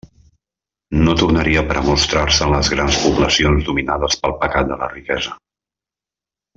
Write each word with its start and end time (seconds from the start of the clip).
No 1.07 1.13
tornaria 1.19 1.63
per 1.67 1.77
a 1.81 1.83
mostrar-se 1.89 2.47
en 2.47 2.55
les 2.55 2.71
grans 2.75 2.97
poblacions 3.05 3.71
dominades 3.71 4.19
pel 4.25 4.37
pecat 4.45 4.69
de 4.75 4.83
la 4.85 4.93
riquesa. 4.99 5.41